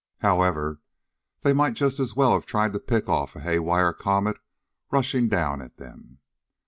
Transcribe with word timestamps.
However, 0.21 0.81
they 1.41 1.53
might 1.53 1.75
just 1.75 1.99
as 1.99 2.15
well 2.15 2.33
have 2.33 2.47
tried 2.47 2.73
to 2.73 2.79
pick 2.79 3.07
off 3.07 3.35
a 3.35 3.39
haywire 3.39 3.93
comet 3.93 4.37
rushing 4.89 5.27
down 5.27 5.61
at 5.61 5.77
them. 5.77 6.17